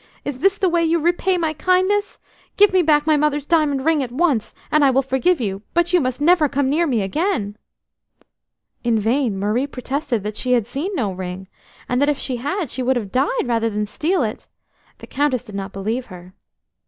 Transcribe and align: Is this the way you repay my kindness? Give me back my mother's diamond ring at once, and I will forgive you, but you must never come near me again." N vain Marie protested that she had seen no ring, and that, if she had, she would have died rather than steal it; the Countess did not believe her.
Is 0.25 0.39
this 0.39 0.57
the 0.57 0.67
way 0.67 0.83
you 0.83 0.97
repay 0.99 1.37
my 1.37 1.53
kindness? 1.53 2.17
Give 2.57 2.73
me 2.73 2.81
back 2.81 3.05
my 3.05 3.17
mother's 3.17 3.45
diamond 3.45 3.85
ring 3.85 4.01
at 4.01 4.11
once, 4.11 4.55
and 4.71 4.83
I 4.83 4.89
will 4.89 5.03
forgive 5.03 5.39
you, 5.39 5.61
but 5.75 5.93
you 5.93 5.99
must 6.01 6.19
never 6.19 6.49
come 6.49 6.71
near 6.71 6.87
me 6.87 7.03
again." 7.03 7.55
N 8.83 8.97
vain 8.97 9.37
Marie 9.37 9.67
protested 9.67 10.23
that 10.23 10.37
she 10.37 10.53
had 10.53 10.65
seen 10.65 10.89
no 10.95 11.11
ring, 11.11 11.47
and 11.87 12.01
that, 12.01 12.09
if 12.09 12.17
she 12.17 12.37
had, 12.37 12.71
she 12.71 12.81
would 12.81 12.95
have 12.95 13.11
died 13.11 13.45
rather 13.45 13.69
than 13.69 13.85
steal 13.85 14.23
it; 14.23 14.47
the 14.97 15.05
Countess 15.05 15.45
did 15.45 15.53
not 15.53 15.71
believe 15.71 16.07
her. 16.07 16.33